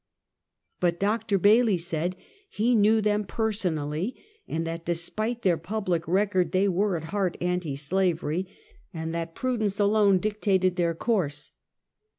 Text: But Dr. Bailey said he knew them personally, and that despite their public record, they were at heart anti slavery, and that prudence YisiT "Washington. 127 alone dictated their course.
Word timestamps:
But 0.79 0.99
Dr. 0.99 1.37
Bailey 1.37 1.77
said 1.77 2.15
he 2.49 2.73
knew 2.73 3.01
them 3.01 3.23
personally, 3.23 4.19
and 4.47 4.65
that 4.65 4.83
despite 4.83 5.43
their 5.43 5.57
public 5.59 6.07
record, 6.07 6.53
they 6.53 6.67
were 6.67 6.97
at 6.97 7.11
heart 7.13 7.37
anti 7.39 7.75
slavery, 7.75 8.47
and 8.91 9.13
that 9.13 9.35
prudence 9.35 9.75
YisiT 9.75 9.91
"Washington. 9.91 10.07
127 10.07 10.07
alone 10.07 10.17
dictated 10.17 10.75
their 10.75 10.95
course. 10.95 11.51